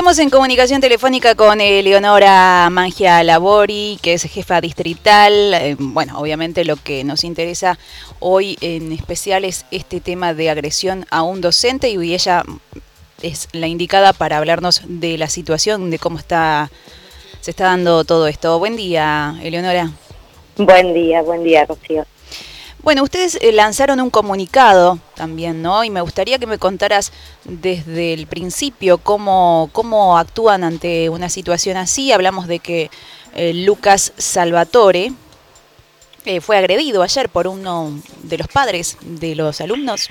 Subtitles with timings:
[0.00, 5.52] Estamos en comunicación telefónica con Eleonora Mangia Labori, que es jefa distrital.
[5.52, 7.78] Eh, bueno, obviamente lo que nos interesa
[8.18, 12.44] hoy en especial es este tema de agresión a un docente y ella
[13.20, 16.70] es la indicada para hablarnos de la situación, de cómo está
[17.42, 18.58] se está dando todo esto.
[18.58, 19.90] Buen día, Eleonora.
[20.56, 22.06] Buen día, buen día, Rocío.
[22.82, 25.84] Bueno, ustedes eh, lanzaron un comunicado también, ¿no?
[25.84, 27.12] Y me gustaría que me contaras
[27.44, 32.10] desde el principio cómo, cómo actúan ante una situación así.
[32.10, 32.90] Hablamos de que
[33.34, 35.12] eh, Lucas Salvatore
[36.24, 40.08] eh, fue agredido ayer por uno de los padres de los alumnos.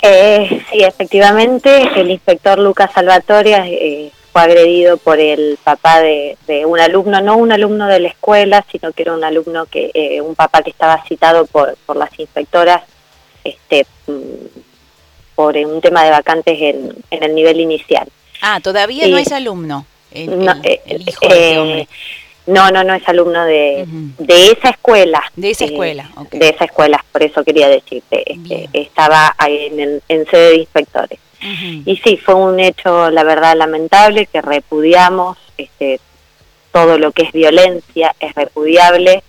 [0.00, 6.36] sí, efectivamente, el inspector Lucas Salvatore fue agredido por el papá de,
[6.66, 10.20] un alumno, no un alumno de la escuela, sino que era un alumno que, eh,
[10.20, 12.82] un papá que estaba citado por, por las inspectoras
[13.44, 14.60] este, mm,
[15.34, 18.08] por un tema de vacantes en, en el nivel inicial.
[18.40, 19.86] Ah, todavía no es alumno.
[20.14, 21.88] no, eh, hijo de hombre.
[22.44, 23.84] No, no, no es alumno de,
[24.18, 25.22] de esa escuela.
[25.36, 28.24] De esa escuela, De esa escuela, por eso quería decirte.
[28.26, 31.20] Este, estaba ahí en, en sede de inspectores.
[31.42, 36.00] Y sí, fue un hecho, la verdad, lamentable que repudiamos, este,
[36.72, 39.22] todo lo que es violencia es repudiable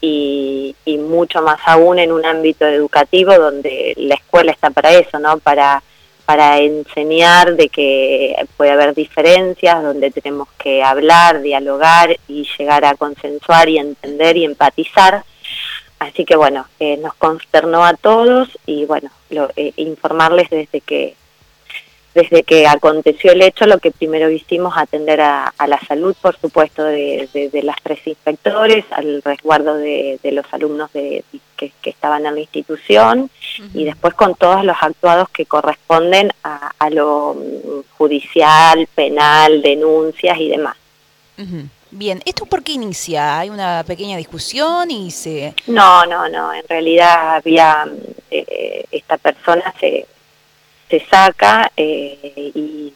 [0.00, 5.38] y, mucho más aún en un ámbito educativo donde la escuela está para eso, ¿no?
[5.38, 5.82] Para,
[6.24, 12.94] para enseñar de que puede haber diferencias, donde tenemos que hablar, dialogar y llegar a
[12.94, 15.24] consensuar y entender y empatizar.
[15.98, 21.14] Así que bueno, eh, nos consternó a todos y bueno, lo, eh, informarles desde que
[22.14, 26.84] desde que aconteció el hecho, lo que primero hicimos atender a, la salud, por supuesto,
[26.84, 27.28] de,
[27.62, 31.24] las tres inspectores, al resguardo de, los alumnos de,
[31.56, 33.30] que, estaban en la institución
[33.72, 37.36] y después con todos los actuados que corresponden a, lo
[37.96, 40.76] judicial, penal, denuncias y demás.
[41.90, 43.38] Bien, ¿esto por qué inicia?
[43.38, 45.54] ¿Hay una pequeña discusión y se...?
[45.66, 47.86] No, no, no, en realidad había,
[48.30, 50.06] eh, esta persona se
[50.92, 52.92] se saca eh, y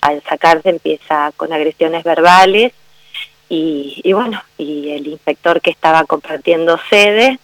[0.00, 2.72] al sacarse empieza con agresiones verbales
[3.48, 7.40] y, bueno, y el inspector que estaba compartiendo sede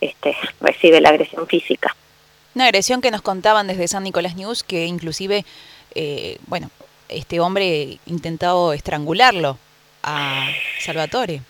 [0.00, 1.96] este, recibe la agresión física.
[2.54, 5.44] Una agresión que nos contaban desde San Nicolás News que inclusive,
[5.96, 6.70] eh, bueno,
[7.08, 9.58] este hombre intentado estrangularlo
[10.04, 10.48] a
[10.78, 11.42] Salvatore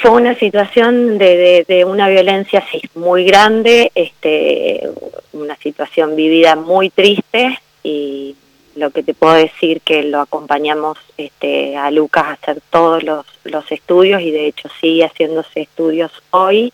[0.00, 4.88] fue una situación de, de, una violencia sí, muy grande, este,
[5.32, 8.36] una situación vivida muy triste y
[8.74, 13.26] lo que te puedo decir que lo acompañamos este, a Lucas a hacer todos los,
[13.44, 16.72] los estudios y de hecho sigue haciéndose estudios hoy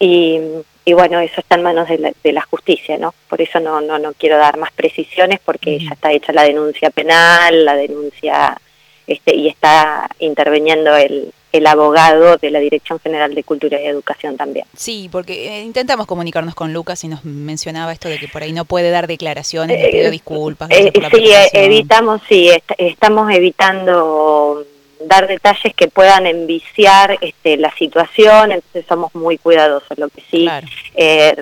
[0.00, 0.40] y,
[0.84, 3.14] y bueno, eso está en manos de la, de la, justicia, ¿no?
[3.28, 6.90] Por eso no, no, no quiero dar más precisiones porque ya está hecha la denuncia
[6.90, 8.60] penal, la denuncia
[9.06, 14.36] este, y está interviniendo el, el abogado de la Dirección General de Cultura y Educación
[14.36, 14.66] también.
[14.76, 18.52] Sí, porque eh, intentamos comunicarnos con Lucas y nos mencionaba esto de que por ahí
[18.52, 20.70] no puede dar declaraciones, le pido eh, disculpas.
[20.70, 24.64] Eh, sí, evitamos, sí, estamos evitando
[25.00, 29.96] dar detalles que puedan enviciar este, la situación, entonces somos muy cuidadosos.
[29.98, 30.48] Lo que sí,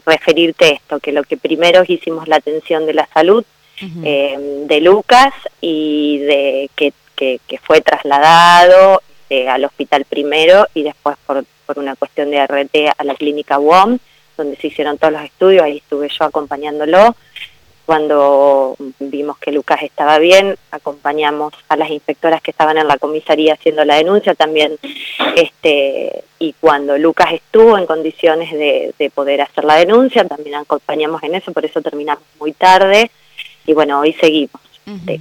[0.04, 3.44] referirte esto, que lo que primero hicimos la atención de la salud
[3.81, 9.03] de Lucas y de que, que, que fue trasladado
[9.34, 13.59] este, al hospital primero y después por, por una cuestión de RT a la clínica
[13.59, 13.99] WOM,
[14.37, 17.17] donde se hicieron todos los estudios, ahí estuve yo acompañándolo.
[17.87, 23.55] Cuando vimos que Lucas estaba bien, acompañamos a las inspectoras que estaban en la comisaría
[23.55, 24.78] haciendo la denuncia también.
[25.37, 31.22] Este, y cuando Lucas estuvo en condiciones de, de poder hacer la denuncia, también acompañamos
[31.25, 33.11] en eso, por eso terminamos muy tarde.
[33.66, 34.62] Y bueno, hoy seguimos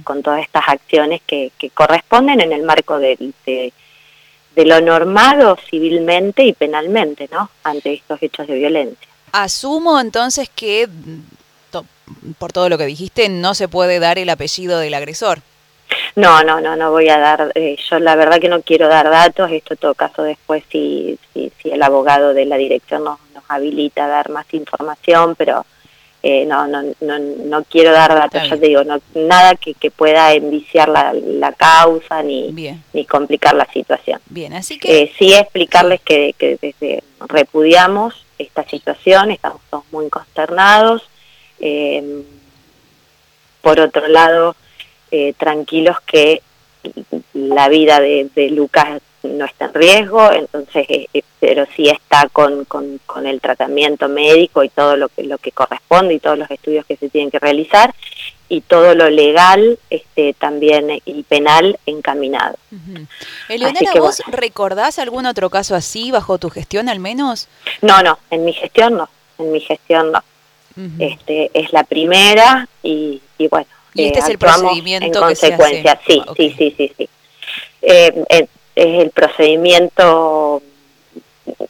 [0.04, 3.72] con todas estas acciones que, que corresponden en el marco de, de
[4.54, 7.50] de lo normado civilmente y penalmente, ¿no?
[7.64, 9.08] Ante estos hechos de violencia.
[9.32, 10.88] Asumo entonces que,
[12.38, 15.40] por todo lo que dijiste, no se puede dar el apellido del agresor.
[16.16, 19.10] No, no, no, no voy a dar, eh, yo la verdad que no quiero dar
[19.10, 23.44] datos, esto todo caso después si, si, si el abogado de la dirección nos, nos
[23.48, 25.66] habilita a dar más información, pero
[26.26, 29.90] eh, no, no, no, no quiero dar datos, ya te digo, no, nada que, que
[29.90, 32.50] pueda enviciar la, la causa ni,
[32.94, 34.18] ni complicar la situación.
[34.30, 35.02] Bien, así que...
[35.02, 41.02] Eh, sí explicarles que, que desde repudiamos esta situación, estamos todos muy consternados.
[41.60, 42.22] Eh,
[43.60, 44.56] por otro lado,
[45.10, 46.40] eh, tranquilos que
[47.34, 50.86] la vida de, de Lucas no está en riesgo, entonces
[51.44, 55.52] pero sí está con, con, con, el tratamiento médico y todo lo que, lo que
[55.52, 57.94] corresponde y todos los estudios que se tienen que realizar
[58.48, 62.56] y todo lo legal este, también y penal encaminado.
[62.72, 67.48] Uh ¿vos recordás algún otro caso así bajo tu gestión al menos?
[67.82, 70.24] No, no, en mi gestión no, en mi gestión no.
[70.98, 76.22] este, es la primera y, y bueno, ¿Y este es el procedimiento en consecuencia, sí,
[76.38, 77.08] sí, sí, sí, sí.
[77.82, 80.62] Eh, es el procedimiento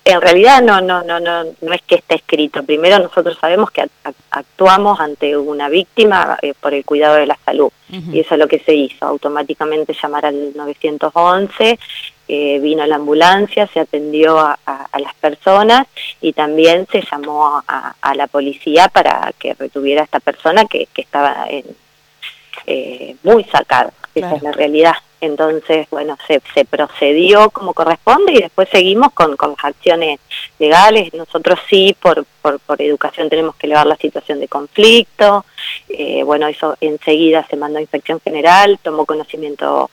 [0.05, 2.63] en realidad no, no, no, no, no es que esté escrito.
[2.63, 3.87] Primero nosotros sabemos que
[4.31, 7.71] actuamos ante una víctima eh, por el cuidado de la salud
[8.13, 9.07] y eso es lo que se hizo.
[9.07, 11.79] Automáticamente llamar al 911,
[12.27, 14.59] eh, vino la ambulancia, se atendió a,
[14.99, 15.87] las personas
[16.21, 21.03] y también se llamó a, la policía para que retuviera a esta persona que, que
[21.03, 21.65] estaba en,
[22.67, 23.93] eh, muy sacada.
[24.15, 24.95] Esa es la realidad.
[25.25, 30.21] Entonces, bueno, se, se procedió como corresponde y después seguimos con, con las acciones
[30.59, 31.13] legales.
[31.15, 35.47] Nosotros sí, por, por, por educación, tenemos que elevar la situación de conflicto.
[35.89, 39.91] Eh, bueno, eso enseguida se mandó a inspección general, tomó conocimiento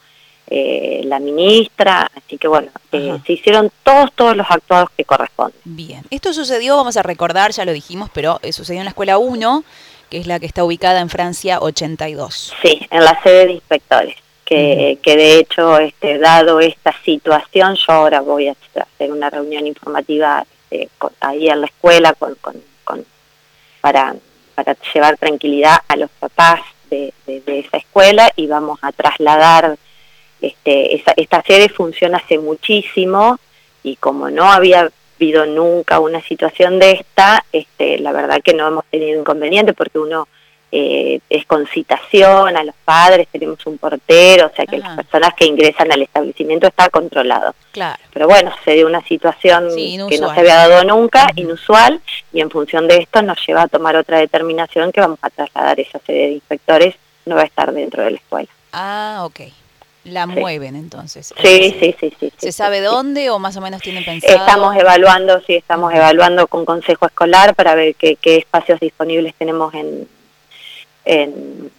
[0.48, 5.62] eh, la ministra, así que bueno, eh, se hicieron todos, todos los actuados que corresponden.
[5.64, 9.64] Bien, esto sucedió, vamos a recordar, ya lo dijimos, pero sucedió en la escuela 1,
[10.10, 12.54] que es la que está ubicada en Francia 82.
[12.62, 14.16] Sí, en la sede de inspectores
[14.52, 20.46] que, de hecho, este, dado esta situación, yo ahora voy a hacer una reunión informativa
[20.70, 20.90] este,
[21.22, 22.38] ahí en la escuela con,
[23.80, 24.14] para,
[24.54, 26.60] para llevar tranquilidad a los papás
[26.90, 29.78] de, esa escuela y vamos a trasladar,
[30.42, 33.40] este, esa, esta sede funciona hace muchísimo
[33.84, 38.68] y como no había habido nunca una situación de esta, este, la verdad que no
[38.68, 40.28] hemos tenido inconveniente porque uno
[40.74, 45.34] eh, es con citación a los padres, tenemos un portero, o sea que las personas
[45.34, 47.54] que ingresan al establecimiento está controlado.
[47.72, 48.02] Claro.
[48.14, 52.00] Pero bueno, se dio una situación que no se había dado nunca, inusual,
[52.32, 55.80] y en función de esto nos lleva a tomar otra determinación que vamos a trasladar
[55.80, 56.96] esa sede de inspectores,
[57.26, 58.50] no va a estar dentro de la escuela.
[58.72, 59.42] Ah, ok.
[60.06, 61.32] La mueven entonces.
[61.44, 62.34] Sí, sí, sí, sí.
[62.36, 64.34] ¿Se sabe dónde o más o menos tienen pensado?
[64.34, 69.72] Estamos evaluando, sí, estamos evaluando con consejo escolar para ver qué, qué espacios disponibles tenemos
[69.76, 70.08] en,
[71.06, 71.72] en,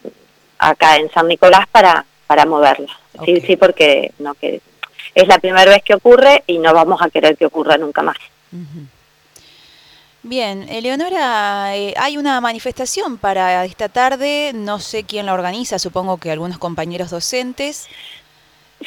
[0.59, 2.93] acá en San Nicolás para, para moverla.
[3.25, 4.61] Sí, sí, porque no que
[5.15, 8.17] es la primera vez que ocurre y no vamos a querer que ocurra nunca más.
[10.25, 16.19] Bien, Eleonora, eh, hay una manifestación para esta tarde, no sé quién la organiza, supongo
[16.19, 17.89] que algunos compañeros docentes.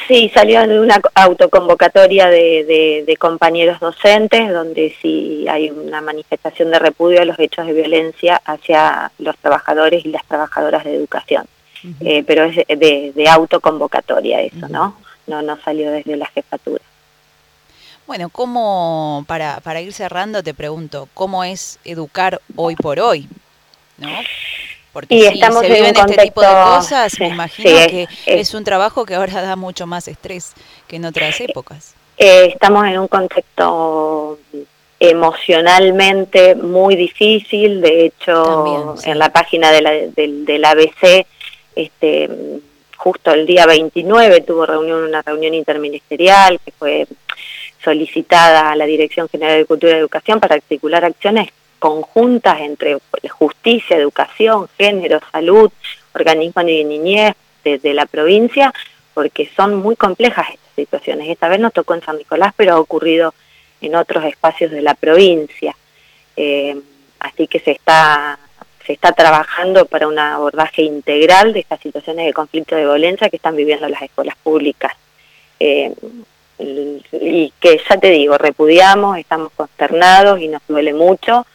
[0.07, 6.79] Sí, salió en una autoconvocatoria de, de, compañeros docentes, donde sí hay una manifestación de
[6.79, 11.45] repudio a los hechos de violencia hacia los trabajadores y las trabajadoras de educación.
[12.01, 14.97] Eh, pero es de, de autoconvocatoria eso, ¿no?
[15.27, 15.41] ¿no?
[15.41, 16.83] No salió desde la jefatura.
[18.07, 23.27] Bueno, ¿cómo, para, para ir cerrando, te pregunto, ¿cómo es educar hoy por hoy?
[23.97, 24.09] ¿No?
[24.95, 29.05] Porque y estamos se viven este tipo de cosas, me imagino que es, un trabajo
[29.05, 30.53] que ahora da mucho más estrés
[30.87, 31.93] que en otras épocas.
[32.17, 34.39] Eh, estamos en un contexto
[34.97, 41.27] emocionalmente muy difícil, de hecho en la página de la, del, del ABC,
[41.75, 42.29] este,
[42.95, 47.05] justo el día 29 tuvo reunión una reunión interministerial que fue
[47.83, 52.97] solicitada a la Dirección General de Cultura y Educación para articular acciones conjuntas entre
[53.29, 55.71] justicia, educación, género, salud,
[56.13, 58.73] organismos de niñez de, la provincia,
[59.13, 61.29] porque son muy complejas estas situaciones.
[61.29, 63.33] Esta vez nos tocó en San Nicolás, pero ha ocurrido
[63.81, 65.75] en otros espacios de la provincia.
[66.35, 66.79] Eh,
[67.19, 68.37] así que se está,
[68.85, 73.37] se está trabajando para un abordaje integral de estas situaciones de conflicto de violencia que
[73.37, 74.93] están viviendo las escuelas públicas.
[75.59, 75.93] Eh,
[76.57, 81.45] y que ya te digo, repudiamos, estamos consternados y nos duele mucho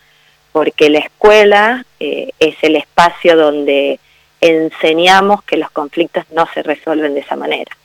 [0.52, 4.00] porque la escuela eh, es el espacio donde
[4.40, 7.76] enseñamos que los conflictos no se resuelven de esa manera.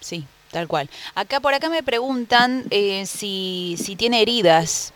[0.00, 0.90] Sí, tal cual.
[1.14, 4.92] Acá por acá me preguntan eh, si, si tiene heridas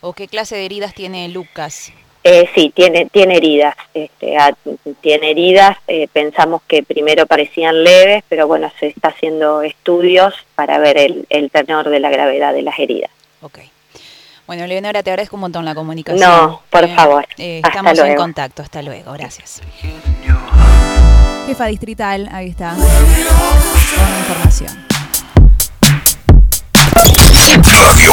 [0.00, 1.92] o qué clase de heridas tiene Lucas.
[2.24, 3.74] Eh, sí, tiene, tiene heridas.
[3.94, 4.54] Este, ah,
[5.00, 5.76] tiene heridas.
[5.88, 11.26] Eh, pensamos que primero parecían leves, pero bueno, se está haciendo estudios para ver el,
[11.30, 13.10] el tenor de la gravedad de las heridas.
[13.40, 13.58] Ok.
[14.46, 16.28] Bueno, Leonora, te agradezco un montón la comunicación.
[16.28, 17.26] No, por eh, favor.
[17.38, 18.62] Eh, estamos en contacto.
[18.62, 19.12] Hasta luego.
[19.12, 19.62] Gracias.
[21.46, 22.70] Jefa distrital, ahí está.
[22.70, 24.86] Con la información.
[27.62, 28.12] Radio